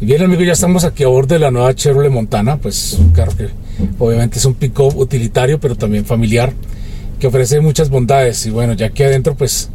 Bien 0.00 0.22
amigos, 0.22 0.46
ya 0.46 0.52
estamos 0.52 0.84
aquí 0.84 1.02
a 1.02 1.08
bordo 1.08 1.34
de 1.34 1.40
la 1.40 1.50
nueva 1.50 1.74
Chevrolet 1.74 2.12
Montana, 2.12 2.56
pues 2.56 2.92
un 3.00 3.10
carro 3.10 3.32
que 3.36 3.48
obviamente 3.98 4.38
es 4.38 4.44
un 4.44 4.54
pick-up 4.54 4.96
utilitario, 4.96 5.58
pero 5.58 5.74
también 5.74 6.04
familiar, 6.04 6.52
que 7.18 7.26
ofrece 7.26 7.60
muchas 7.60 7.90
bondades. 7.90 8.46
Y 8.46 8.50
bueno, 8.50 8.74
ya 8.74 8.86
aquí 8.86 9.02
adentro, 9.02 9.34
pues 9.34 9.70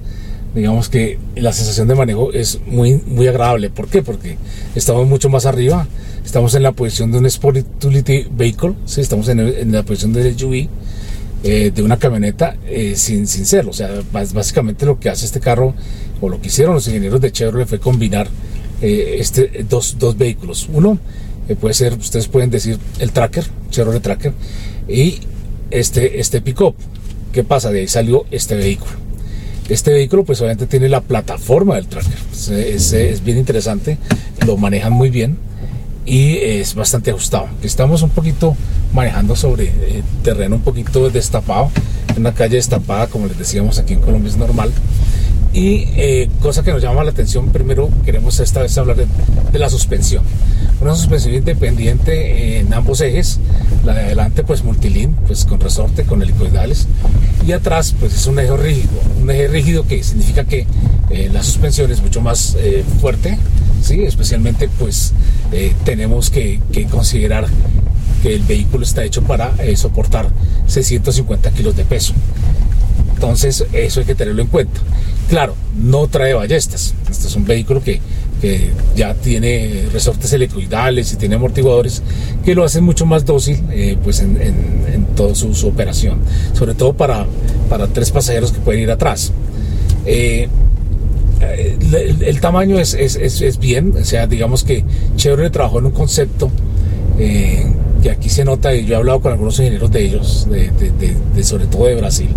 digamos 0.56 0.88
que 0.88 1.20
la 1.36 1.52
sensación 1.52 1.90
de 1.90 1.96
manejo 1.96 2.32
es 2.32 2.62
muy, 2.66 3.02
muy 3.06 3.28
agradable. 3.28 3.70
¿Por 3.70 3.90
qué? 3.90 4.02
Porque 4.02 4.38
estamos 4.76 5.06
mucho 5.10 5.28
más 5.28 5.46
arriba, 5.46 5.88
estamos 6.24 6.56
en 6.56 6.64
la 6.64 6.72
posición 6.72 7.12
de 7.12 7.18
un 7.18 7.26
Sport 7.26 7.58
Utility 7.58 8.26
Vehicle, 8.32 8.76
¿sí? 8.86 9.02
estamos 9.02 9.28
en, 9.28 9.74
la 9.74 9.84
posición 9.84 10.14
del 10.14 10.40
SUV. 10.40 10.70
Eh, 11.46 11.74
de 11.76 11.84
una 11.84 11.98
camioneta 11.98 12.56
eh, 12.66 12.94
sin, 12.96 13.28
sin 13.28 13.46
serlo. 13.46 13.72
O 13.72 13.74
sea, 13.74 13.90
básicamente 14.14 14.86
lo 14.86 14.98
que 14.98 15.10
hace 15.10 15.26
este 15.26 15.42
carro, 15.42 15.74
o 16.22 16.30
lo 16.30 16.40
que 16.40 16.48
hicieron 16.48 16.76
los 16.76 16.88
ingenieros 16.88 17.20
de 17.20 17.34
Chevrolet, 17.34 17.68
fue 17.68 17.80
combinar 17.80 18.30
eh, 18.84 19.16
este, 19.20 19.66
dos, 19.68 19.96
dos, 19.98 20.18
vehículos. 20.18 20.68
Uno 20.72 21.00
eh, 21.48 21.56
puede 21.56 21.74
ser, 21.74 21.94
ustedes 21.94 22.28
pueden 22.28 22.50
decir, 22.50 22.78
el 23.00 23.14
tracker, 23.14 23.46
Chevrolet 23.70 24.04
Tracker, 24.04 24.34
y 24.90 25.20
este, 25.72 26.20
este 26.20 26.42
pick-up. 26.42 26.76
¿Qué 27.32 27.46
pasa? 27.46 27.72
De 27.72 27.80
ahí 27.80 27.88
salió 27.88 28.26
este 28.30 28.56
vehículo. 28.56 28.92
Este 29.70 29.92
vehículo 29.92 30.26
pues 30.26 30.42
obviamente 30.42 30.68
tiene 30.68 30.90
la 30.90 31.00
plataforma 31.00 31.76
del 31.76 31.88
tracker. 31.88 32.18
Es, 32.34 32.92
es, 32.92 33.24
bien 33.24 33.38
interesante, 33.38 33.98
lo 34.46 34.58
manejan 34.58 34.92
muy 34.92 35.10
bien 35.10 35.38
y 36.06 36.36
es 36.36 36.76
bastante 36.76 37.12
ajustado. 37.12 37.48
Estamos 37.62 38.02
un 38.02 38.10
poquito 38.10 38.58
manejando 38.94 39.38
sobre 39.38 39.68
eh, 39.68 40.04
terreno 40.24 40.58
un 40.58 40.62
poquito 40.62 41.10
destapado, 41.10 41.72
una 42.18 42.34
calle 42.34 42.58
destapada, 42.58 43.08
como 43.08 43.28
les 43.28 43.38
decíamos 43.38 43.80
aquí 43.80 43.94
en 43.94 44.02
Colombia 44.02 44.30
es 44.30 44.36
normal. 44.36 44.74
Y 45.54 45.88
eh, 45.98 46.30
cosa 46.42 46.64
que 46.64 46.72
nos 46.72 46.82
llama 46.82 47.04
la 47.04 47.12
atención, 47.12 47.50
primero 47.50 47.90
queremos 48.04 48.40
esta 48.40 48.62
vez 48.64 48.76
hablar 48.80 48.98
de, 48.98 49.60
la 49.60 49.70
suspensión. 49.70 50.24
Una 50.82 50.96
suspensión 50.96 51.36
independiente 51.36 52.58
en 52.58 52.74
ambos 52.74 53.02
ejes, 53.02 53.40
la 53.86 53.94
de 53.94 54.02
adelante 54.02 54.44
pues 54.44 54.64
multilín, 54.64 55.14
pues 55.28 55.46
con 55.46 55.60
resorte, 55.60 56.06
con 56.06 56.24
helicoidales, 56.24 56.88
y 57.46 57.52
atrás 57.52 57.96
pues 58.00 58.16
es 58.16 58.26
un 58.26 58.40
eje 58.40 58.58
rígido, 58.58 58.90
un 59.22 59.30
eje 59.30 59.48
rígido 59.48 59.86
que 59.86 60.04
significa 60.04 60.44
que 60.44 60.66
eh, 61.12 61.30
la 61.32 61.44
suspensión 61.44 61.92
es 61.92 62.02
mucho 62.02 62.20
más 62.20 62.58
eh, 62.58 62.84
fuerte, 63.00 63.38
¿sí? 63.84 64.04
especialmente 64.04 64.68
pues 64.80 65.14
tenemos 65.86 66.32
que, 66.32 66.62
que, 66.72 66.86
considerar 66.86 67.46
que 68.24 68.34
el 68.34 68.42
vehículo 68.42 68.84
está 68.84 69.04
hecho 69.04 69.22
para 69.22 69.54
soportar 69.76 70.30
650 70.66 71.52
kilos 71.52 71.76
de 71.76 71.86
peso. 71.86 72.16
Entonces 73.24 73.66
eso 73.72 74.02
hay 74.02 74.06
que 74.06 74.16
tenerlo 74.16 74.42
en 74.42 74.50
cuenta. 74.50 74.82
Claro, 75.30 75.56
no 75.82 76.08
trae 76.08 76.34
ballestas. 76.34 76.94
Este 77.10 77.28
es 77.28 77.36
un 77.38 77.46
vehículo 77.46 77.82
que, 77.82 78.02
ya 78.94 79.14
tiene 79.14 79.86
resortes 79.94 80.34
helicoidales 80.34 81.14
y 81.14 81.16
tiene 81.16 81.36
amortiguadores 81.36 82.04
que 82.44 82.54
lo 82.54 82.66
hacen 82.66 82.84
mucho 82.84 83.06
más 83.06 83.24
dócil 83.24 83.64
eh, 83.72 83.96
pues 84.04 84.20
en, 84.20 85.08
toda 85.16 85.34
su, 85.34 85.66
operación. 85.66 86.20
Sobre 86.52 86.74
todo 86.74 86.92
para, 86.92 87.26
tres 87.94 88.12
pasajeros 88.12 88.52
que 88.52 88.60
pueden 88.60 88.82
ir 88.82 88.92
atrás. 88.92 89.32
Eh, 90.06 90.50
el, 91.40 92.42
tamaño 92.42 92.78
es, 92.78 93.58
bien, 93.58 93.94
o 94.02 94.04
sea, 94.04 94.28
digamos 94.28 94.66
que 94.66 94.84
Chevrolet 95.16 95.54
trabajó 95.54 95.80
en 95.80 95.86
un 95.86 95.92
concepto 95.94 96.52
eh, 97.18 97.66
que 98.02 98.12
aquí 98.12 98.28
se 98.28 98.44
nota, 98.44 98.76
y 98.76 98.86
yo 98.86 98.96
he 98.96 98.98
hablado 98.98 99.22
con 99.22 99.32
algunos 99.32 99.58
ingenieros 99.60 99.92
de 99.92 100.06
ellos, 100.06 100.48
sobre 101.44 101.66
todo 101.68 101.86
de 101.86 101.96
Brasil, 101.96 102.28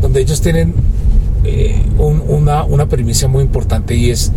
donde 0.00 0.20
ellos 0.20 0.40
tienen 0.40 0.74
eh, 1.44 1.82
una, 1.98 2.64
una 2.64 2.86
premisa 2.86 3.28
muy 3.28 3.42
importante 3.42 3.94
y 3.94 4.10
es 4.10 4.32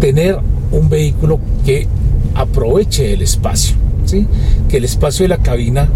tener 0.00 0.38
un 0.72 0.88
vehículo 0.88 1.38
que 1.64 1.86
aproveche 2.34 3.12
el 3.12 3.22
espacio, 3.22 3.76
¿sí? 4.06 4.26
que 4.68 4.78
el 4.78 4.84
espacio 4.84 5.24
de 5.24 5.28
la 5.28 5.38
cabina 5.38 5.88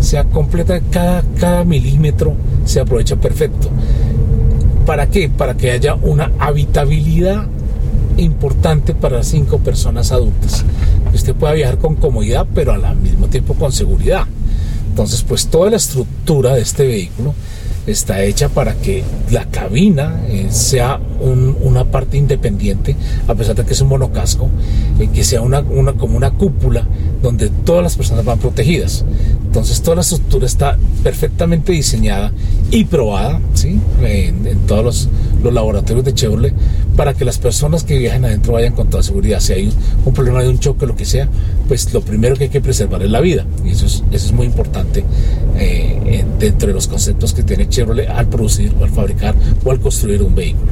sea 0.00 0.24
completa, 0.24 0.80
cada, 0.90 1.22
cada 1.38 1.64
milímetro 1.64 2.34
se 2.64 2.80
aprovecha 2.80 3.16
perfecto. 3.16 3.68
¿Para 4.86 5.08
qué? 5.08 5.28
Para 5.28 5.56
que 5.56 5.70
haya 5.70 5.94
una 5.94 6.32
habitabilidad 6.38 7.46
importante 8.16 8.94
para 8.94 9.22
cinco 9.22 9.58
personas 9.58 10.10
adultas. 10.12 10.64
Usted 11.14 11.34
pueda 11.34 11.52
viajar 11.52 11.78
con 11.78 11.94
comodidad, 11.94 12.46
pero 12.54 12.72
al 12.72 12.96
mismo 12.96 13.28
tiempo 13.28 13.54
con 13.54 13.72
seguridad. 13.72 14.24
Entonces, 14.88 15.22
pues 15.22 15.46
toda 15.46 15.70
la 15.70 15.76
estructura 15.76 16.54
de 16.54 16.62
este 16.62 16.86
vehículo 16.86 17.34
está 17.86 18.22
hecha 18.22 18.48
para 18.48 18.74
que 18.74 19.02
la 19.30 19.46
cabina 19.46 20.20
eh, 20.28 20.48
sea 20.50 21.00
una 21.20 21.84
parte 21.84 22.16
independiente, 22.16 22.96
a 23.28 23.34
pesar 23.34 23.54
de 23.54 23.64
que 23.64 23.72
es 23.72 23.80
un 23.80 23.88
monocasco, 23.88 24.48
eh, 24.98 25.08
que 25.12 25.24
sea 25.24 25.40
una, 25.40 25.62
como 25.62 26.16
una 26.16 26.30
cúpula 26.32 26.86
donde 27.22 27.48
todas 27.64 27.82
las 27.82 27.96
personas 27.96 28.24
van 28.24 28.38
protegidas. 28.38 29.04
Entonces 29.44 29.82
toda 29.82 29.96
la 29.96 30.02
estructura 30.02 30.46
está 30.46 30.78
perfectamente 31.02 31.72
diseñada 31.72 32.32
y 32.70 32.84
probada 32.84 33.40
¿sí? 33.54 33.78
en, 34.02 34.58
todos 34.66 35.08
los, 35.42 35.52
laboratorios 35.52 36.04
de 36.04 36.14
Chevrolet 36.14 36.54
para 36.96 37.14
que 37.14 37.24
las 37.24 37.38
personas 37.38 37.84
que 37.84 37.98
viajen 37.98 38.24
adentro 38.24 38.54
vayan 38.54 38.74
con 38.74 38.88
toda 38.88 39.02
seguridad. 39.02 39.40
Si 39.40 39.52
hay 39.52 39.72
un, 40.04 40.14
problema 40.14 40.42
de 40.42 40.48
un 40.48 40.58
choque, 40.58 40.86
lo 40.86 40.96
que 40.96 41.04
sea, 41.04 41.28
pues 41.72 41.90
lo 41.94 42.02
primero 42.02 42.36
que 42.36 42.44
hay 42.44 42.50
que 42.50 42.60
preservar 42.60 43.02
es 43.02 43.10
la 43.10 43.22
vida. 43.22 43.46
Y 43.64 43.70
eso 43.70 43.86
es, 43.86 44.04
eso 44.12 44.26
es 44.26 44.32
muy 44.32 44.44
importante 44.44 45.02
eh, 45.56 46.22
dentro 46.38 46.68
de 46.68 46.74
los 46.74 46.86
conceptos 46.86 47.32
que 47.32 47.44
tiene 47.44 47.66
Chevrolet 47.66 48.10
al 48.10 48.28
producir 48.28 48.74
o 48.78 48.84
al 48.84 48.90
fabricar 48.90 49.34
o 49.64 49.70
al 49.70 49.80
construir 49.80 50.22
un 50.22 50.34
vehículo. 50.34 50.70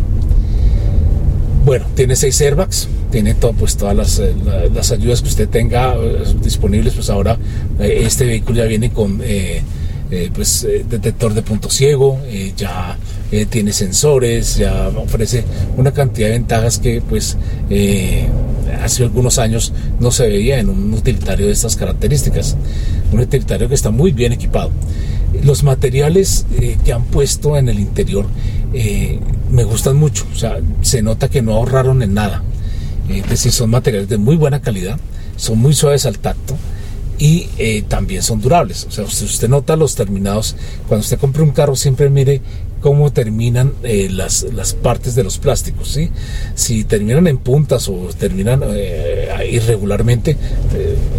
Bueno, 1.65 1.87
tiene 1.95 2.17
seis 2.17 2.39
airbags, 2.43 2.87
tiene 3.11 3.33
todo, 3.33 3.55
pues, 3.55 3.79
todas 3.79 3.97
las, 3.97 4.19
eh, 4.19 4.35
las, 4.75 4.93
ayudas 4.93 5.23
que 5.23 5.29
usted 5.29 5.49
tenga 5.49 5.95
eh, 5.95 6.35
disponibles. 6.43 6.93
Pues 6.93 7.09
ahora 7.09 7.39
este 7.79 8.27
vehículo 8.27 8.59
ya 8.59 8.65
viene 8.65 8.91
con 8.91 9.23
pues, 10.35 10.69
detector 10.87 11.33
de 11.33 11.41
punto 11.41 11.71
ciego, 11.71 12.21
ya 12.59 12.99
tiene 13.51 13.73
sensores, 13.73 14.57
ya 14.57 14.89
ofrece 14.89 15.45
una 15.77 15.93
cantidad 15.93 16.29
de 16.29 16.33
ventajas 16.33 16.79
que 16.79 17.01
pues 17.01 17.37
hace 18.83 19.05
algunos 19.05 19.39
años 19.39 19.73
no 20.01 20.11
se 20.11 20.29
veía 20.29 20.59
en 20.59 20.69
un 20.69 20.93
utilitario 20.95 21.47
de 21.47 21.53
estas 21.53 21.77
características. 21.77 22.57
Un 23.13 23.21
utilitario 23.21 23.69
que 23.69 23.75
está 23.75 23.91
muy 23.91 24.13
bien 24.13 24.33
equipado. 24.33 24.71
Los 25.45 25.63
materiales 25.63 26.45
que 26.85 26.93
han 26.93 27.05
puesto 27.05 27.57
en 27.57 27.69
el 27.69 27.79
interior 27.79 28.27
me 29.51 29.65
gustan 29.65 29.97
mucho, 29.97 30.27
o 30.33 30.37
sea, 30.37 30.59
se 30.83 31.03
nota 31.03 31.29
que 31.29 31.43
no 31.43 31.55
ahorraron 31.55 32.03
en 32.03 32.15
nada. 32.15 32.43
Eh, 33.09 33.23
es 33.25 33.29
decir, 33.31 33.53
son 33.53 33.71
materiales 33.71 34.09
de 34.09 34.19
muy 34.19 34.37
buena 34.37 34.61
calidad, 34.61 34.99
son 35.37 35.59
muy 35.59 35.75
suaves 35.75 36.07
al 36.07 36.19
tacto 36.19 36.57
y 37.19 37.49
eh, 37.59 37.83
también 37.87 38.23
son 38.23 38.41
durables. 38.41 38.85
O 38.85 38.91
sea, 38.91 39.05
usted 39.05 39.49
nota 39.49 39.77
los 39.77 39.95
terminados, 39.95 40.57
cuando 40.89 41.03
usted 41.03 41.19
compra 41.19 41.43
un 41.43 41.51
carro, 41.51 41.77
siempre 41.77 42.09
mire 42.11 42.41
cómo 42.81 43.13
terminan 43.13 43.73
eh, 43.83 44.09
las, 44.11 44.45
las, 44.55 44.75
partes 44.75 45.15
de 45.15 45.25
los 45.25 45.39
plásticos. 45.39 45.89
¿sí? 45.89 46.11
Si 46.55 46.85
terminan 46.85 47.27
en 47.27 47.39
puntas 47.39 47.89
o 47.89 48.09
terminan 48.19 48.63
irregularmente, 49.51 50.37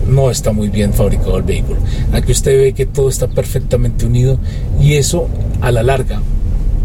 no 0.08 0.32
está 0.32 0.52
muy 0.52 0.70
bien 0.70 0.94
fabricado 0.94 1.38
el 1.38 1.44
vehículo. 1.44 1.80
Aquí 2.14 2.32
usted 2.32 2.58
ve 2.58 2.74
que 2.74 2.86
todo 2.86 3.10
está 3.10 3.28
perfectamente 3.28 4.06
unido 4.06 4.40
y 4.80 4.96
eso 4.96 5.28
a 5.62 5.72
la 5.72 5.84
larga 5.84 6.22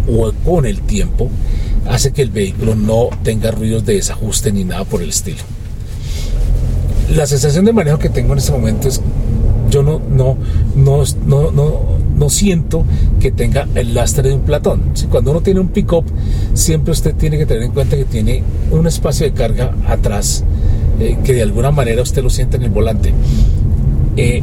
o 0.08 0.32
con 0.44 0.66
el 0.66 0.80
tiempo 0.82 1.30
hace 1.88 2.12
que 2.12 2.22
el 2.22 2.30
vehículo 2.30 2.74
no 2.74 3.10
tenga 3.22 3.50
ruidos 3.50 3.84
de 3.84 3.94
desajuste 3.94 4.52
ni 4.52 4.64
nada 4.64 4.84
por 4.84 5.02
el 5.02 5.10
estilo. 5.10 5.38
La 7.14 7.26
sensación 7.26 7.64
de 7.64 7.72
manejo 7.72 7.98
que 7.98 8.08
tengo 8.08 8.32
en 8.32 8.38
este 8.38 8.52
momento 8.52 8.88
es 8.88 9.00
yo 9.70 9.82
no, 9.82 10.00
no, 10.10 10.36
no, 10.74 11.02
no, 11.26 11.50
no, 11.50 11.80
siento 12.30 12.84
que 13.20 13.30
tenga 13.30 13.68
el 13.74 13.94
lastre 13.94 14.28
de 14.28 14.34
un 14.34 14.42
platón. 14.42 14.82
Cuando 15.10 15.30
uno 15.30 15.40
tiene 15.40 15.60
un 15.60 15.68
pick-up, 15.68 16.04
siempre 16.54 16.92
usted 16.92 17.14
tiene 17.14 17.38
que 17.38 17.46
tener 17.46 17.62
en 17.62 17.72
cuenta 17.72 17.96
que 17.96 18.04
tiene 18.04 18.42
un 18.70 18.86
espacio 18.86 19.26
de 19.26 19.32
carga 19.32 19.74
atrás, 19.86 20.44
eh, 21.00 21.18
que 21.22 21.34
de 21.34 21.42
alguna 21.42 21.70
manera 21.70 22.02
usted 22.02 22.22
lo 22.22 22.30
siente 22.30 22.56
en 22.56 22.64
el 22.64 22.70
volante. 22.70 23.12
Eh, 24.16 24.42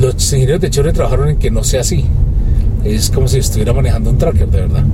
los 0.00 0.14
ingenieros 0.32 0.60
de 0.60 0.70
Chevrolet 0.70 0.94
trabajaron 0.94 1.28
en 1.28 1.36
que 1.36 1.50
no 1.50 1.62
sea 1.62 1.82
así 1.82 2.04
es 2.84 3.10
como 3.10 3.26
si 3.28 3.38
estuviera 3.38 3.72
manejando 3.72 4.10
un 4.10 4.18
tracker, 4.18 4.48
de 4.48 4.60
verdad. 4.60 4.84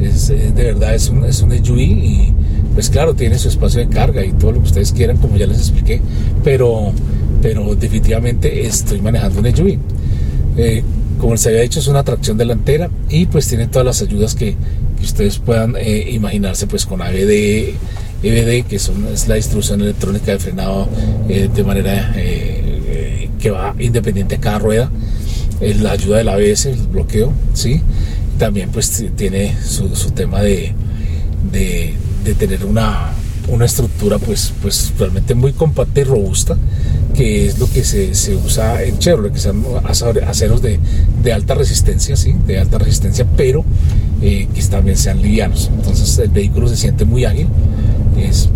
Es, 0.00 0.28
de 0.28 0.52
verdad 0.52 0.94
es 0.94 1.08
un, 1.10 1.24
es 1.24 1.42
un 1.42 1.52
SUV 1.52 1.78
y 1.78 2.32
pues 2.74 2.88
claro, 2.88 3.14
tiene 3.14 3.38
su 3.38 3.48
espacio 3.48 3.80
de 3.80 3.88
carga 3.88 4.24
y 4.24 4.32
todo 4.32 4.52
lo 4.52 4.60
que 4.60 4.66
ustedes 4.66 4.92
quieran, 4.92 5.16
como 5.16 5.36
ya 5.36 5.46
les 5.46 5.58
expliqué, 5.58 6.00
pero, 6.44 6.92
pero 7.42 7.74
definitivamente 7.74 8.66
estoy 8.66 9.00
manejando 9.00 9.40
un 9.40 9.56
SUV. 9.56 9.78
Eh, 10.56 10.82
como 11.18 11.32
les 11.32 11.46
había 11.46 11.62
dicho, 11.62 11.80
es 11.80 11.88
una 11.88 12.04
tracción 12.04 12.38
delantera 12.38 12.90
y 13.08 13.26
pues 13.26 13.48
tiene 13.48 13.66
todas 13.66 13.84
las 13.86 14.02
ayudas 14.02 14.34
que, 14.34 14.56
ustedes 15.02 15.38
puedan 15.38 15.76
eh, 15.76 16.10
imaginarse 16.10 16.66
pues 16.66 16.84
con 16.84 17.00
ABD, 17.00 17.74
EBD, 18.24 18.66
que 18.66 18.80
son, 18.80 19.06
es 19.06 19.28
la 19.28 19.36
instrucción 19.36 19.80
electrónica 19.80 20.32
de 20.32 20.38
frenado 20.40 20.88
eh, 21.28 21.48
de 21.54 21.62
manera 21.62 22.12
que 23.38 23.50
va 23.52 23.76
independiente 23.78 24.34
a 24.34 24.40
cada 24.40 24.58
rueda 24.58 24.90
la 25.60 25.92
ayuda 25.92 26.18
del 26.18 26.28
ABS, 26.28 26.66
el 26.66 26.86
bloqueo, 26.86 27.32
¿sí? 27.54 27.80
También 28.38 28.70
pues 28.70 29.04
tiene 29.16 29.56
su, 29.64 29.88
tema 30.12 30.40
de, 30.40 30.72
de, 31.52 32.34
tener 32.34 32.64
una, 32.64 33.10
una 33.48 33.64
estructura 33.64 34.18
pues, 34.18 34.52
pues 34.62 34.92
realmente 34.98 35.34
muy 35.34 35.52
compacta 35.52 36.00
y 36.00 36.04
robusta, 36.04 36.56
que 37.14 37.46
es 37.46 37.58
lo 37.58 37.68
que 37.68 37.82
se, 37.82 38.14
se 38.14 38.36
usa 38.36 38.82
en 38.82 38.98
Chevrolet, 38.98 39.32
que 39.32 39.40
son 39.40 39.64
aceros 39.84 40.62
de, 40.62 40.78
de, 41.22 41.32
alta 41.32 41.54
resistencia, 41.54 42.16
¿sí? 42.16 42.34
de 42.46 42.58
alta 42.58 42.78
resistencia, 42.78 43.26
pero 43.36 43.64
eh, 44.22 44.48
que 44.54 44.62
también 44.62 44.96
sean 44.96 45.22
livianos. 45.22 45.70
Entonces 45.74 46.18
el 46.18 46.30
vehículo 46.30 46.68
se 46.68 46.76
siente 46.76 47.04
muy 47.04 47.24
ágil, 47.24 47.48
es 48.18 48.48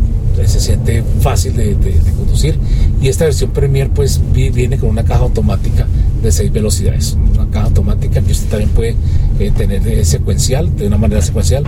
se 0.46 0.60
siente 0.60 1.02
fácil 1.20 1.54
de, 1.56 1.76
conducir 2.16 2.58
y 3.00 3.08
esta 3.08 3.24
versión 3.24 3.50
Premier 3.50 3.90
pues 3.90 4.20
viene 4.32 4.78
con 4.78 4.90
una 4.90 5.04
caja 5.04 5.22
automática 5.22 5.86
de 6.22 6.32
6 6.32 6.52
velocidades 6.52 7.16
una 7.34 7.48
caja 7.50 7.66
automática 7.66 8.20
que 8.20 8.32
usted 8.32 8.48
también 8.48 8.70
puede 8.70 8.96
eh, 9.38 9.50
tener 9.56 9.86
eh, 9.86 10.04
secuencial 10.04 10.74
de 10.76 10.86
una 10.86 10.98
manera 10.98 11.22
secuencial 11.22 11.64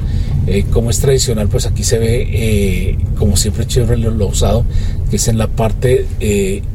eh, 0.46 0.64
como 0.70 0.90
es 0.90 0.98
tradicional 1.00 1.48
pues 1.48 1.66
aquí 1.66 1.84
se 1.84 1.98
ve 1.98 2.98
como 3.18 3.36
siempre 3.36 3.66
Chevrolet 3.66 4.12
lo, 4.12 4.24
ha 4.24 4.28
usado 4.28 4.64
que 5.10 5.16
es 5.16 5.28
en 5.28 5.38
la 5.38 5.48
parte 5.48 6.06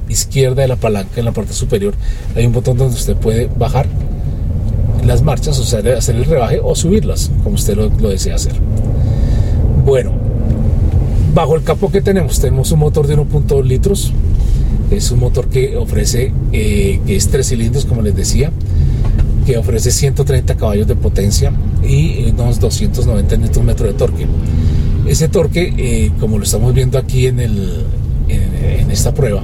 izquierda 0.07 0.61
de 0.61 0.67
la 0.67 0.75
palanca 0.75 1.19
en 1.19 1.25
la 1.25 1.31
parte 1.31 1.53
superior 1.53 1.93
hay 2.35 2.45
un 2.45 2.53
botón 2.53 2.77
donde 2.77 2.95
usted 2.95 3.15
puede 3.15 3.47
bajar 3.47 3.87
las 5.09 5.23
marchas 5.23 5.59
o 5.59 5.63
sea 5.63 5.79
hacer 5.97 6.15
el 6.15 6.25
rebaje 6.25 6.59
o 6.63 6.75
subirlas 6.75 7.31
como 7.43 7.55
usted 7.55 7.75
lo, 7.75 7.89
desea 7.89 8.35
hacer 8.35 8.53
bueno 9.85 10.29
Bajo 11.33 11.55
el 11.55 11.63
capó 11.63 11.91
que 11.91 12.01
tenemos, 12.01 12.39
tenemos 12.39 12.71
un 12.71 12.79
motor 12.79 13.05
de 13.05 13.15
1.2 13.15 13.63
litros. 13.63 14.11
Es 14.89 15.11
un 15.11 15.19
motor 15.19 15.47
que 15.47 15.77
ofrece, 15.77 16.33
eh, 16.51 16.99
que 17.05 17.15
es 17.15 17.27
tres 17.27 17.49
cilindros, 17.49 17.85
como 17.85 18.01
les 18.01 18.15
decía, 18.15 18.51
que 19.45 19.55
ofrece 19.57 19.91
130 19.91 20.57
caballos 20.57 20.87
de 20.87 20.95
potencia 20.95 21.53
y 21.87 22.31
unos 22.31 22.59
290 22.59 23.37
Nm 23.37 23.75
de 23.75 23.93
torque. 23.93 24.25
Ese 25.07 25.27
torque, 25.27 25.73
eh, 25.77 26.11
como 26.19 26.39
lo 26.39 26.43
estamos 26.43 26.73
viendo 26.73 26.97
aquí 26.97 27.27
en, 27.27 27.39
el, 27.39 27.85
en, 28.27 28.89
esta 28.89 29.13
prueba, 29.13 29.43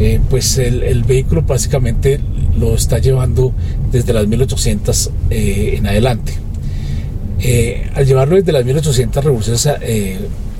eh, 0.00 0.20
pues 0.28 0.58
el, 0.58 1.04
vehículo 1.04 1.42
básicamente 1.42 2.18
lo 2.58 2.74
está 2.74 2.98
llevando 2.98 3.52
desde 3.90 4.12
las 4.12 4.26
1800 4.26 5.10
en 5.30 5.86
adelante. 5.86 6.34
al 7.94 8.06
llevarlo 8.06 8.36
desde 8.36 8.52
las 8.52 8.64
1800 8.64 9.24
revoluciones 9.24 9.68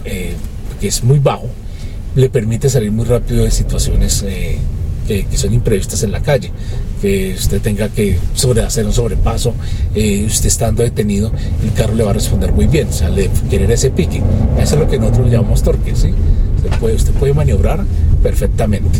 eh, 0.06 0.34
que 0.80 0.88
es 0.88 1.02
muy 1.02 1.18
bajo, 1.18 1.48
le 2.14 2.30
permite 2.30 2.70
salir 2.70 2.92
muy 2.92 3.04
rápido 3.04 3.44
de 3.44 3.50
situaciones 3.50 4.24
eh, 4.26 4.58
que, 5.06 5.26
son 5.36 5.52
imprevistas 5.52 6.02
en 6.02 6.12
la 6.12 6.20
calle. 6.20 6.50
Que 7.00 7.34
usted 7.34 7.60
tenga 7.60 7.88
que 7.88 8.18
sobre 8.34 8.62
hacer 8.62 8.86
un 8.86 8.92
sobrepaso, 8.92 9.54
eh, 9.94 10.24
usted 10.26 10.46
estando 10.46 10.82
detenido, 10.82 11.32
el 11.64 11.72
carro 11.72 11.94
le 11.94 12.04
va 12.04 12.10
a 12.10 12.14
responder 12.14 12.52
muy 12.52 12.66
bien, 12.66 12.88
o 12.88 12.92
sea, 12.92 13.08
le 13.08 13.28
quiere 13.50 13.72
ese 13.72 13.90
pique. 13.90 14.22
Eso 14.58 14.74
es 14.74 14.80
lo 14.80 14.88
que 14.88 14.98
nosotros 14.98 15.30
llamamos 15.30 15.62
torque, 15.62 15.94
¿sí? 15.94 16.08
Usted 16.56 16.78
puede, 16.78 16.94
usted 16.94 17.12
puede 17.12 17.34
maniobrar 17.34 17.84
perfectamente. 18.22 18.98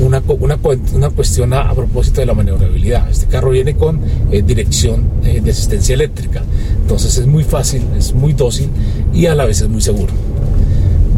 Una, 0.00 0.22
una, 0.28 0.58
una, 0.94 1.10
cuestión 1.10 1.52
a, 1.52 1.74
propósito 1.74 2.20
de 2.20 2.26
la 2.26 2.34
maniobrabilidad. 2.34 3.10
Este 3.10 3.26
carro 3.26 3.50
viene 3.50 3.74
con 3.74 4.00
dirección 4.30 5.04
de 5.22 5.50
asistencia 5.50 5.94
eléctrica. 5.94 6.42
Entonces 6.82 7.18
es 7.18 7.26
muy 7.26 7.44
fácil, 7.44 7.82
es 7.96 8.14
muy 8.14 8.32
dócil 8.32 8.68
y 9.12 9.26
a 9.26 9.34
la 9.34 9.44
vez 9.44 9.60
es 9.60 9.68
muy 9.68 9.80
seguro. 9.80 10.12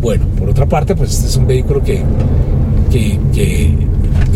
Bueno, 0.00 0.26
por 0.38 0.48
otra 0.48 0.66
parte, 0.66 0.96
pues 0.96 1.12
este 1.12 1.26
es 1.28 1.36
un 1.36 1.46
vehículo 1.46 1.82
que, 1.82 2.02
que, 2.90 3.90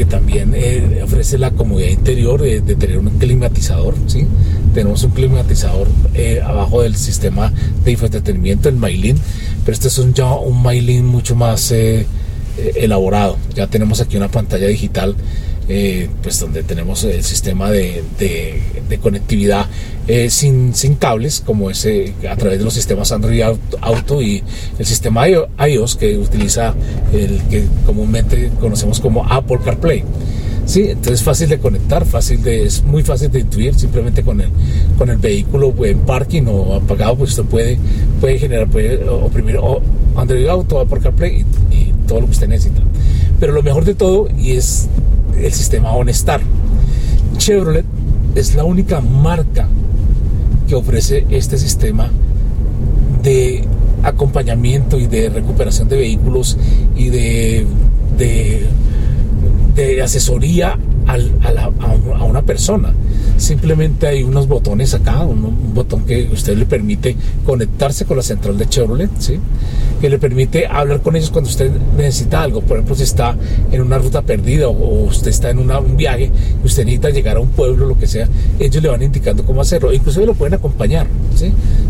también 0.08 0.52
eh, 0.54 1.00
ofrece 1.02 1.38
la 1.38 1.50
comodidad 1.52 1.88
interior 1.88 2.42
de, 2.42 2.60
tener 2.60 2.98
un 2.98 3.08
climatizador, 3.18 3.94
¿sí? 4.06 4.26
Tenemos 4.74 5.02
un 5.02 5.12
climatizador 5.12 5.88
eh, 6.12 6.42
abajo 6.44 6.82
del 6.82 6.94
sistema 6.94 7.52
de 7.84 7.92
infoentretenimiento, 7.92 8.68
el 8.68 8.76
Mailin, 8.76 9.16
pero 9.64 9.72
este 9.72 9.88
es 9.88 9.98
un, 9.98 10.12
ya 10.12 10.34
un 10.34 10.62
Mailin 10.62 11.06
mucho 11.06 11.34
más 11.34 11.72
eh, 11.72 12.06
elaborado. 12.76 13.36
Ya 13.54 13.66
tenemos 13.66 14.00
aquí 14.00 14.16
una 14.16 14.28
pantalla 14.28 14.66
digital 14.66 15.16
eh, 15.66 16.10
pues 16.22 16.38
donde 16.40 16.62
tenemos 16.62 17.04
el 17.04 17.24
sistema 17.24 17.70
de, 17.70 18.02
conectividad 19.00 19.66
eh, 20.06 20.28
sin, 20.28 20.74
sin, 20.74 20.94
cables, 20.94 21.42
como 21.44 21.70
ese 21.70 22.12
a 22.28 22.36
través 22.36 22.58
de 22.58 22.64
los 22.66 22.74
sistemas 22.74 23.12
Android 23.12 23.42
Auto 23.80 24.20
y 24.20 24.42
el 24.78 24.84
sistema 24.84 25.26
iOS 25.26 25.96
que 25.96 26.18
utiliza 26.18 26.74
el 27.14 27.40
que 27.48 27.64
comúnmente 27.86 28.50
conocemos 28.60 29.00
como 29.00 29.24
Apple 29.24 29.58
CarPlay. 29.64 30.04
Sí, 30.66 30.82
entonces 30.82 31.14
es 31.14 31.22
fácil 31.22 31.48
de 31.48 31.58
conectar, 31.58 32.04
fácil 32.04 32.42
de, 32.42 32.64
es 32.64 32.82
muy 32.82 33.02
fácil 33.02 33.30
de 33.30 33.40
intuir, 33.40 33.74
simplemente 33.74 34.22
con 34.22 34.42
el, 34.42 34.48
con 34.98 35.08
el 35.08 35.16
vehículo 35.16 35.74
en 35.84 36.00
parking 36.00 36.42
o 36.46 36.74
apagado, 36.74 37.16
pues 37.16 37.30
usted 37.30 37.44
puede, 37.44 37.78
puede 38.20 38.38
generar, 38.38 38.68
puede 38.68 39.02
oprimir 39.08 39.58
Android 40.14 40.46
Auto, 40.46 40.78
Apple 40.78 41.00
CarPlay 41.00 41.44
todo 42.06 42.20
lo 42.20 42.26
que 42.26 42.32
usted 42.32 42.48
necesita. 42.48 42.80
Pero 43.40 43.52
lo 43.52 43.62
mejor 43.62 43.84
de 43.84 43.94
todo, 43.94 44.28
y 44.36 44.52
es 44.52 44.88
el 45.36 45.52
sistema 45.52 45.92
OnStar. 45.92 46.40
Chevrolet 47.36 47.84
es 48.34 48.54
la 48.54 48.64
única 48.64 49.00
marca 49.00 49.68
que 50.68 50.74
ofrece 50.74 51.26
este 51.30 51.58
sistema 51.58 52.10
de 53.22 53.64
acompañamiento 54.02 54.98
y 54.98 55.06
de 55.06 55.30
recuperación 55.30 55.88
de 55.88 55.96
vehículos 55.96 56.58
y 56.96 57.08
de, 57.08 57.66
de, 58.16 60.02
asesoría 60.02 60.78
a, 61.06 62.24
una 62.24 62.42
persona. 62.42 62.94
Simplemente 63.36 64.06
hay 64.06 64.22
unos 64.22 64.48
botones 64.48 64.94
acá, 64.94 65.22
un, 65.22 65.74
botón 65.74 66.04
que 66.04 66.28
usted 66.32 66.56
le 66.56 66.66
permite 66.66 67.16
conectarse 67.44 68.04
con 68.04 68.16
la 68.16 68.22
central 68.22 68.56
de 68.56 68.68
Chevrolet, 68.68 69.10
¿sí? 69.18 69.38
que 70.00 70.08
le 70.08 70.18
permite 70.18 70.66
hablar 70.66 71.00
con 71.00 71.16
ellos 71.16 71.30
cuando 71.30 71.50
usted 71.50 71.70
necesita 71.96 72.42
algo. 72.42 72.60
Por 72.60 72.76
ejemplo, 72.76 72.94
si 72.94 73.02
está 73.02 73.36
en 73.72 73.80
una 73.80 73.98
ruta 73.98 74.22
perdida 74.22 74.68
o, 74.68 75.04
usted 75.04 75.28
está 75.28 75.50
en 75.50 75.58
un 75.58 75.96
viaje 75.96 76.30
y 76.62 76.66
usted 76.66 76.84
necesita 76.84 77.10
llegar 77.10 77.36
a 77.36 77.40
un 77.40 77.48
pueblo, 77.48 77.86
lo 77.86 77.98
que 77.98 78.06
sea, 78.06 78.28
ellos 78.58 78.82
le 78.82 78.88
van 78.88 79.02
indicando 79.02 79.44
cómo 79.44 79.60
hacerlo. 79.60 79.92
Inclusive 79.92 80.26
lo 80.26 80.34
pueden 80.34 80.54
acompañar. 80.54 81.06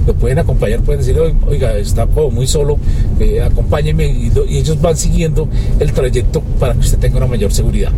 Lo 0.06 0.14
pueden 0.14 0.38
acompañar, 0.38 0.80
pueden 0.80 1.00
decir, 1.00 1.18
oiga, 1.46 1.76
está 1.76 2.06
muy 2.06 2.46
solo, 2.46 2.78
eh, 3.20 3.42
acompáñeme 3.42 4.06
y, 4.06 4.32
ellos 4.48 4.80
van 4.80 4.96
siguiendo 4.96 5.48
el 5.78 5.92
trayecto 5.92 6.40
para 6.58 6.74
que 6.74 6.80
usted 6.80 6.98
tenga 6.98 7.18
una 7.18 7.26
mayor 7.26 7.52
seguridad. 7.52 7.92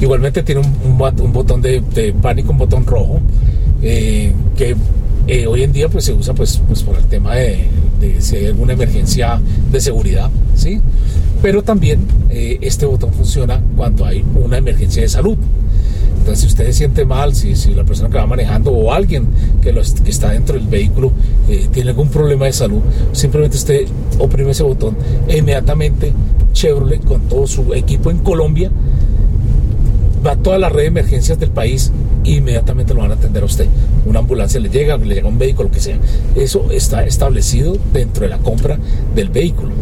Igualmente 0.00 0.42
tiene 0.42 0.60
un, 0.60 0.98
botón 1.32 1.62
de, 1.62 2.14
pánico, 2.20 2.52
un 2.52 2.58
botón 2.58 2.84
rojo, 2.84 3.20
eh, 3.82 4.32
que 4.56 4.76
eh, 5.26 5.46
hoy 5.46 5.62
en 5.62 5.72
día 5.72 5.88
pues 5.88 6.04
se 6.04 6.12
usa 6.12 6.34
pues, 6.34 6.60
pues 6.66 6.82
por 6.82 6.98
el 6.98 7.04
tema 7.04 7.34
de, 7.36 7.68
si 8.18 8.36
hay 8.36 8.46
alguna 8.46 8.74
emergencia 8.74 9.40
de 9.70 9.80
seguridad, 9.80 10.30
¿sí? 10.54 10.80
Pero 11.40 11.62
también 11.62 12.00
eh, 12.28 12.58
este 12.60 12.86
botón 12.86 13.12
funciona 13.12 13.60
cuando 13.76 14.04
hay 14.04 14.24
una 14.34 14.58
emergencia 14.58 15.02
de 15.02 15.08
salud. 15.08 15.38
Entonces, 16.18 16.40
si 16.40 16.46
usted 16.46 16.66
se 16.66 16.72
siente 16.72 17.04
mal, 17.04 17.34
si, 17.34 17.54
la 17.74 17.84
persona 17.84 18.08
que 18.08 18.16
va 18.16 18.26
manejando 18.26 18.72
o 18.72 18.92
alguien 18.92 19.28
que 19.60 19.74
está 20.06 20.30
dentro 20.30 20.58
del 20.58 20.66
vehículo 20.66 21.12
tiene 21.72 21.90
algún 21.90 22.08
problema 22.08 22.46
de 22.46 22.52
salud, 22.54 22.80
simplemente 23.12 23.58
usted 23.58 23.86
oprime 24.18 24.52
ese 24.52 24.62
botón 24.62 24.96
e 25.28 25.38
inmediatamente 25.38 26.12
Chevrolet 26.54 27.04
con 27.04 27.22
todo 27.22 27.46
su 27.46 27.74
equipo 27.74 28.10
en 28.10 28.18
Colombia 28.18 28.70
va 30.24 30.36
toda 30.36 30.58
la 30.58 30.68
red 30.68 30.82
de 30.82 30.88
emergencias 30.88 31.38
del 31.38 31.50
país 31.50 31.92
e 32.24 32.32
inmediatamente 32.32 32.94
lo 32.94 33.00
van 33.00 33.10
a 33.10 33.14
atender 33.14 33.42
a 33.42 33.46
usted. 33.46 33.66
Una 34.06 34.20
ambulancia 34.20 34.58
le 34.60 34.68
llega, 34.68 34.96
le 34.96 35.14
llega 35.14 35.28
un 35.28 35.38
vehículo, 35.38 35.68
lo 35.68 35.74
que 35.74 35.80
sea. 35.80 35.98
Eso 36.34 36.70
está 36.70 37.04
establecido 37.04 37.76
dentro 37.92 38.22
de 38.24 38.30
la 38.30 38.38
compra 38.38 38.78
del 39.14 39.28
vehículo. 39.28 39.72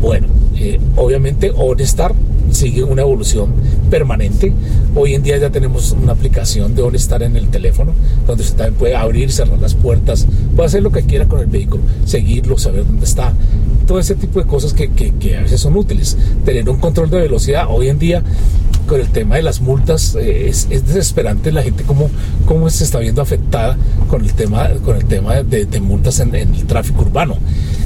Bueno, 0.00 0.26
eh, 0.56 0.78
obviamente 0.96 1.52
OnStar 1.54 2.14
sigue 2.50 2.82
una 2.82 3.02
evolución 3.02 3.52
permanente. 3.90 4.52
Hoy 4.94 5.14
en 5.14 5.22
día 5.22 5.36
ya 5.38 5.50
tenemos 5.50 5.92
una 5.92 6.12
aplicación 6.12 6.74
de 6.74 6.82
OnStar 6.82 7.22
en 7.22 7.36
el 7.36 7.48
teléfono, 7.48 7.92
donde 8.26 8.42
usted 8.42 8.56
también 8.56 8.74
puede 8.74 8.96
abrir, 8.96 9.30
cerrar 9.30 9.58
las 9.58 9.74
puertas, 9.74 10.26
puede 10.56 10.66
hacer 10.66 10.82
lo 10.82 10.90
que 10.90 11.02
quiera 11.02 11.28
con 11.28 11.40
el 11.40 11.46
vehículo, 11.46 11.82
seguirlo, 12.04 12.58
saber 12.58 12.86
dónde 12.86 13.04
está, 13.04 13.32
todo 13.86 13.98
ese 13.98 14.14
tipo 14.14 14.40
de 14.40 14.46
cosas 14.46 14.72
que 14.72 15.36
a 15.36 15.42
veces 15.42 15.60
son 15.60 15.76
útiles. 15.76 16.16
Tener 16.44 16.68
un 16.68 16.78
control 16.78 17.10
de 17.10 17.18
velocidad, 17.18 17.66
hoy 17.68 17.88
en 17.88 17.98
día 17.98 18.22
con 18.88 19.00
el 19.00 19.08
tema 19.10 19.36
de 19.36 19.42
las 19.42 19.60
multas 19.60 20.16
eh, 20.16 20.48
es, 20.48 20.68
desesperante 20.68 21.52
la 21.52 21.62
gente 21.62 21.84
cómo, 21.84 22.10
cómo 22.46 22.68
se 22.70 22.82
está 22.82 22.98
viendo 22.98 23.22
afectada 23.22 23.76
con 24.08 24.24
el 24.24 24.32
tema, 24.32 24.70
con 24.84 24.96
el 24.96 25.04
tema 25.04 25.42
de, 25.42 25.80
multas 25.80 26.18
en, 26.18 26.34
el 26.34 26.64
tráfico 26.66 27.02
urbano. 27.02 27.36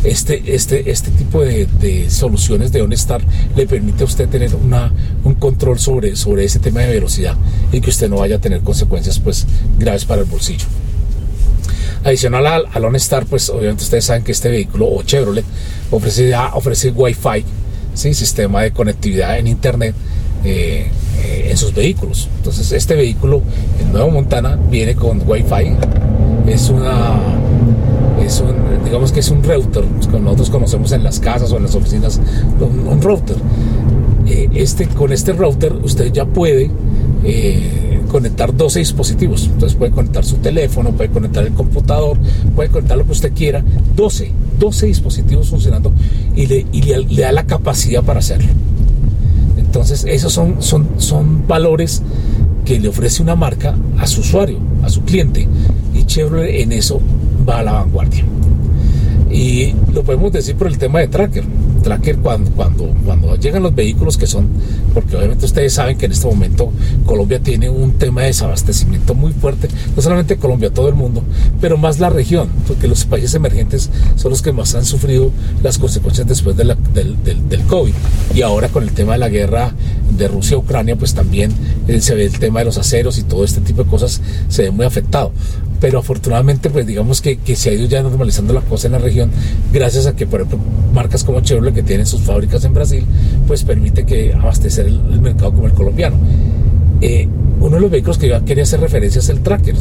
Este, 0.04 0.54
este, 0.54 0.90
este 0.90 1.10
tipo 1.10 1.42
de, 1.42 2.06
soluciones 2.08 2.72
de 2.72 2.80
OnStar 2.80 3.20
le 3.54 3.66
permite 3.66 4.04
a 4.04 4.06
usted 4.06 4.28
tener 4.28 4.54
una, 4.54 4.92
un 5.24 5.34
control 5.34 5.78
sobre, 5.78 6.16
sobre 6.16 6.44
ese 6.44 6.60
tema 6.60 6.80
de 6.80 6.94
velocidad 6.94 7.36
y 7.72 7.80
que 7.80 7.90
usted 7.90 8.08
no 8.08 8.18
vaya 8.18 8.36
a 8.36 8.40
tener 8.40 8.60
consecuencias 8.60 9.18
pues 9.18 9.46
graves 9.78 10.04
para 10.04 10.22
el 10.22 10.28
bolsillo. 10.28 10.66
Adicional 12.04 12.46
al, 12.46 12.64
al 12.72 12.84
OnStar, 12.84 13.26
pues 13.26 13.50
obviamente 13.50 13.82
ustedes 13.82 14.04
saben 14.04 14.22
que 14.22 14.32
este 14.32 14.48
vehículo 14.48 14.88
o 14.88 15.02
Chevrolet 15.02 15.44
ofrece 15.90 16.34
ofrece 16.34 16.90
Wi-Fi, 16.90 17.44
¿sí? 17.94 18.14
sistema 18.14 18.62
de 18.62 18.70
conectividad 18.70 19.38
en 19.38 19.48
Internet 19.48 19.94
eh, 20.44 20.90
en 21.48 21.56
sus 21.56 21.74
vehículos. 21.74 22.28
Entonces 22.38 22.72
este 22.72 22.94
vehículo, 22.94 23.42
el 23.80 23.92
nuevo 23.92 24.10
Montana, 24.10 24.58
viene 24.70 24.94
con 24.94 25.22
Wi-Fi. 25.26 25.76
Es 26.46 26.68
una 26.70 27.20
un, 28.40 28.84
digamos 28.84 29.12
que 29.12 29.20
es 29.20 29.30
un 29.30 29.42
router, 29.42 29.84
que 30.10 30.18
nosotros 30.18 30.50
conocemos 30.50 30.92
en 30.92 31.02
las 31.02 31.20
casas 31.20 31.52
o 31.52 31.56
en 31.56 31.64
las 31.64 31.74
oficinas, 31.74 32.20
un, 32.60 33.02
router. 33.02 33.36
Eh, 34.26 34.48
este, 34.54 34.86
con 34.86 35.12
este 35.12 35.32
router 35.32 35.72
usted 35.82 36.12
ya 36.12 36.24
puede 36.24 36.70
eh, 37.24 38.00
conectar 38.08 38.54
12 38.56 38.78
dispositivos. 38.78 39.44
Entonces 39.52 39.76
puede 39.76 39.90
conectar 39.90 40.24
su 40.24 40.36
teléfono, 40.36 40.92
puede 40.92 41.10
conectar 41.10 41.44
el 41.44 41.52
computador, 41.52 42.16
puede 42.54 42.68
conectar 42.70 42.96
lo 42.96 43.04
que 43.04 43.12
usted 43.12 43.32
quiera. 43.32 43.64
12, 43.96 44.30
12 44.58 44.86
dispositivos 44.86 45.50
funcionando 45.50 45.92
y 46.36 46.46
le 46.46 47.22
da 47.22 47.32
la 47.32 47.46
capacidad 47.46 48.02
para 48.02 48.20
hacerlo. 48.20 48.48
Entonces 49.72 50.04
esos 50.06 50.34
son, 50.34 50.62
son, 50.62 50.86
son 50.98 51.48
valores 51.48 52.02
que 52.66 52.78
le 52.78 52.88
ofrece 52.88 53.22
una 53.22 53.34
marca 53.34 53.74
a 53.98 54.06
su 54.06 54.20
usuario, 54.20 54.58
a 54.82 54.90
su 54.90 55.00
cliente. 55.00 55.48
Y 55.94 56.04
Chevrolet 56.04 56.60
en 56.60 56.72
eso 56.72 57.00
va 57.48 57.60
a 57.60 57.62
la 57.62 57.72
vanguardia. 57.72 58.22
Y 59.30 59.72
lo 59.94 60.02
podemos 60.02 60.30
decir 60.30 60.56
por 60.56 60.66
el 60.66 60.76
tema 60.76 60.98
de 61.00 61.08
tracker. 61.08 61.44
Tracker 61.82 62.18
cuando, 62.18 62.50
cuando, 62.52 62.94
cuando 63.04 63.36
llegan 63.36 63.62
los 63.62 63.74
vehículos 63.74 64.16
que 64.16 64.26
son, 64.26 64.48
porque 64.94 65.16
obviamente 65.16 65.44
ustedes 65.44 65.74
saben 65.74 65.98
que 65.98 66.06
en 66.06 66.12
este 66.12 66.26
momento 66.26 66.72
Colombia 67.04 67.40
tiene 67.40 67.68
un 67.68 67.92
tema 67.92 68.22
de 68.22 68.28
desabastecimiento 68.28 69.14
muy 69.14 69.32
fuerte, 69.32 69.68
no 69.94 70.02
solamente 70.02 70.36
Colombia, 70.36 70.72
todo 70.72 70.88
el 70.88 70.94
mundo, 70.94 71.22
pero 71.60 71.76
más 71.76 72.00
la 72.00 72.10
región, 72.10 72.48
porque 72.66 72.88
los 72.88 73.04
países 73.04 73.34
emergentes 73.34 73.90
son 74.16 74.30
los 74.30 74.42
que 74.42 74.52
más 74.52 74.74
han 74.74 74.84
sufrido 74.84 75.30
las 75.62 75.78
consecuencias 75.78 76.26
después 76.26 76.56
de 76.56 76.62
del, 76.62 77.22
del, 77.24 77.48
del, 77.48 77.62
COVID. 77.62 77.92
Y 78.34 78.42
ahora 78.42 78.68
con 78.68 78.84
el 78.84 78.92
tema 78.92 79.14
de 79.14 79.18
la 79.18 79.28
guerra 79.28 79.72
de 80.16 80.28
Rusia-Ucrania, 80.28 80.96
pues 80.96 81.14
también 81.14 81.52
eh, 81.88 82.00
se 82.00 82.14
ve 82.14 82.26
el 82.26 82.38
tema 82.38 82.60
de 82.60 82.66
los 82.66 82.78
aceros 82.78 83.18
y 83.18 83.22
todo 83.22 83.44
este 83.44 83.60
tipo 83.60 83.84
de 83.84 83.90
cosas 83.90 84.20
se 84.48 84.62
ve 84.62 84.70
muy 84.70 84.86
afectado 84.86 85.32
pero 85.82 85.98
afortunadamente 85.98 86.70
pues 86.70 86.86
digamos 86.86 87.20
que, 87.20 87.38
que, 87.38 87.56
se 87.56 87.70
ha 87.70 87.72
ido 87.72 87.86
ya 87.86 88.04
normalizando 88.04 88.54
la 88.54 88.60
cosa 88.60 88.86
en 88.86 88.92
la 88.92 88.98
región 89.00 89.32
gracias 89.72 90.06
a 90.06 90.14
que 90.14 90.28
por 90.28 90.42
ejemplo 90.42 90.60
marcas 90.94 91.24
como 91.24 91.40
Chevrolet 91.40 91.74
que 91.74 91.82
tienen 91.82 92.06
sus 92.06 92.20
fábricas 92.20 92.64
en 92.64 92.72
Brasil 92.72 93.04
pues 93.48 93.64
permite 93.64 94.06
que 94.06 94.32
abastecer 94.32 94.86
el, 94.86 95.00
mercado 95.20 95.52
como 95.52 95.66
el 95.66 95.72
colombiano 95.72 96.16
eh, 97.00 97.28
uno 97.58 97.76
de 97.76 97.80
los 97.80 97.90
vehículos 97.90 98.18
que 98.18 98.28
yo 98.28 98.44
quería 98.44 98.64
hacer 98.64 98.80
referencia 98.80 99.20
es 99.20 99.28
el 99.28 99.40
Tracker, 99.40 99.76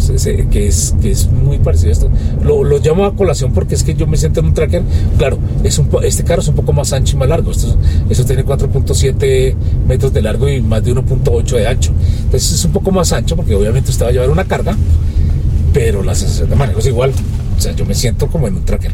que 0.51 0.67
es, 0.67 0.95
que 1.01 1.11
es 1.11 1.27
muy 1.31 1.57
parecido 1.57 1.89
a 1.89 1.93
esto. 1.93 2.09
Lo, 2.43 2.63
lo, 2.63 2.77
llamo 2.77 3.05
a 3.05 3.15
colación 3.15 3.53
porque 3.53 3.73
es 3.73 3.83
que 3.83 3.95
yo 3.95 4.05
me 4.05 4.17
siento 4.17 4.39
en 4.39 4.47
un 4.47 4.53
Tracker. 4.53 4.83
Claro, 5.17 5.39
es 5.63 5.79
un, 5.79 5.89
este 6.03 6.23
carro 6.23 6.41
es 6.41 6.47
un 6.47 6.53
poco 6.53 6.73
más 6.73 6.93
ancho 6.93 7.15
y 7.15 7.19
más 7.19 7.29
largo. 7.29 7.49
Esto, 7.49 7.75
esto 8.07 8.23
tiene 8.25 8.45
4.7 8.45 9.55
metros 9.87 10.13
de 10.13 10.21
largo 10.21 10.47
y 10.47 10.61
más 10.61 10.83
de 10.83 10.93
1.8 10.93 11.55
de 11.55 11.67
ancho. 11.67 11.91
Entonces 12.23 12.51
es 12.51 12.65
un 12.65 12.71
poco 12.71 12.91
más 12.91 13.11
ancho 13.13 13.35
porque 13.35 13.55
obviamente 13.55 13.89
usted 13.89 14.05
va 14.05 14.09
a 14.09 14.11
llevar 14.11 14.29
una 14.29 14.45
carga, 14.45 14.77
pero 15.73 16.03
la 16.03 16.15
sensación 16.15 16.49
de 16.49 16.55
manejo 16.55 16.79
es 16.79 16.87
igual. 16.87 17.11
O 17.57 17.61
sea, 17.61 17.73
yo 17.73 17.85
me 17.85 17.93
siento 17.93 18.27
como 18.27 18.47
en 18.47 18.55
un 18.55 18.65
tracker, 18.65 18.91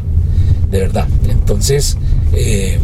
de 0.70 0.80
verdad. 0.80 1.06
Entonces, 1.28 1.96
eh, 2.32 2.78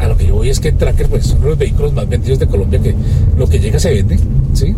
a 0.00 0.08
lo 0.08 0.16
que 0.16 0.26
yo 0.26 0.34
voy 0.34 0.48
es 0.48 0.60
que 0.60 0.72
Tracker 0.72 1.08
pues, 1.08 1.26
es 1.26 1.32
uno 1.32 1.42
de 1.42 1.48
los 1.50 1.58
vehículos 1.58 1.92
más 1.92 2.08
vendidos 2.08 2.38
de 2.38 2.46
Colombia, 2.46 2.80
que 2.80 2.94
lo 3.36 3.48
que 3.48 3.58
llega 3.58 3.78
se 3.78 3.92
vende, 3.92 4.18
¿sí? 4.54 4.74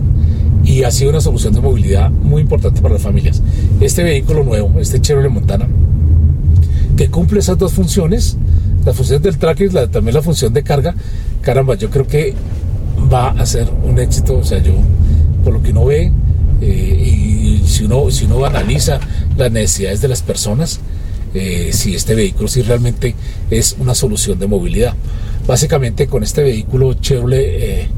Y 0.64 0.82
ha 0.82 0.90
sido 0.90 1.10
una 1.10 1.20
solución 1.20 1.54
de 1.54 1.60
movilidad 1.60 2.10
muy 2.10 2.42
importante 2.42 2.80
para 2.80 2.94
las 2.94 3.02
familias. 3.02 3.42
Este 3.80 4.02
vehículo 4.02 4.44
nuevo, 4.44 4.80
este 4.80 5.00
Chevrolet 5.00 5.30
Montana, 5.30 5.68
que 6.96 7.08
cumple 7.08 7.40
esas 7.40 7.58
dos 7.58 7.72
funciones, 7.72 8.36
las 8.84 8.96
funciones 8.96 9.22
del 9.22 9.38
Tracker 9.38 9.70
y 9.70 9.88
también 9.88 10.14
la 10.14 10.22
función 10.22 10.52
de 10.52 10.62
carga, 10.62 10.94
caramba, 11.40 11.76
yo 11.76 11.90
creo 11.90 12.06
que 12.06 12.34
va 13.12 13.30
a 13.30 13.46
ser 13.46 13.68
un 13.84 13.98
éxito, 13.98 14.38
o 14.38 14.44
sea, 14.44 14.58
yo, 14.62 14.72
por 15.44 15.52
lo 15.52 15.62
que 15.62 15.70
uno 15.70 15.84
ve, 15.84 16.12
eh, 16.62 17.60
y 17.62 17.66
si 17.66 17.84
uno, 17.84 18.08
si 18.12 18.24
uno 18.26 18.44
analiza 18.44 19.00
las 19.36 19.50
necesidades 19.50 20.00
de 20.00 20.08
las 20.08 20.22
personas, 20.22 20.78
eh, 21.34 21.70
si 21.72 21.94
este 21.94 22.14
vehículo 22.14 22.46
si 22.46 22.62
realmente 22.62 23.16
es 23.50 23.76
una 23.80 23.94
solución 23.94 24.38
de 24.38 24.46
movilidad. 24.46 24.94
Básicamente 25.46 26.06
con 26.06 26.22
este 26.22 26.42
vehículo 26.42 26.94
Chevrolet 26.94 27.88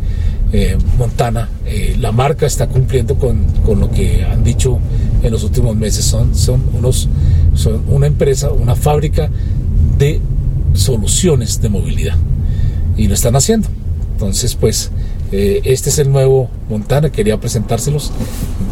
eh, 0.53 0.79
Montana, 0.97 1.51
la 1.99 2.13
marca 2.13 2.47
está 2.47 2.69
cumpliendo 2.69 3.17
con, 3.17 3.45
con, 3.67 3.81
lo 3.81 3.91
que 3.91 4.25
han 4.25 4.45
dicho 4.45 4.79
en 5.23 5.33
los 5.33 5.43
últimos 5.43 5.77
meses. 5.77 6.05
Son, 6.05 6.35
son, 6.35 6.63
unos, 6.73 7.09
son 7.55 7.83
una 7.89 8.07
empresa, 8.07 8.51
una 8.51 8.77
fábrica 8.77 9.29
de 9.99 10.21
soluciones 10.73 11.61
de 11.61 11.69
movilidad. 11.69 12.17
Y 12.97 13.09
lo 13.09 13.15
están 13.15 13.35
haciendo. 13.35 13.69
Entonces, 14.13 14.55
pues, 14.55 14.93
este 15.33 15.91
es 15.91 15.99
el 15.99 16.13
nuevo 16.13 16.49
Montana, 16.71 17.11
quería 17.11 17.39
presentárselos. 17.41 18.13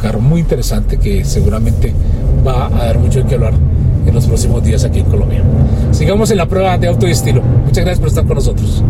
Carro 0.03 0.21
muy 0.21 0.41
interesante 0.41 0.99
que 0.99 1.25
seguramente 1.25 1.95
va 2.45 2.67
a 2.67 2.87
dar 2.87 2.99
mucho 2.99 3.25
qué 3.25 3.37
hablar 3.37 3.55
en 4.05 4.13
los 4.13 4.27
próximos 4.27 4.65
días 4.65 4.85
aquí 4.85 4.99
en 4.99 5.05
Colombia. 5.07 5.45
Sigamos 5.93 6.33
en 6.33 6.39
la 6.39 6.47
prueba 6.47 6.77
de 6.77 6.89
auto 6.89 7.07
y 7.07 7.13
estilo. 7.13 7.41
Muchas 7.41 7.85
gracias 7.85 8.01
por 8.01 8.09
estar 8.09 8.27
con 8.27 8.35
nosotros. 8.35 8.83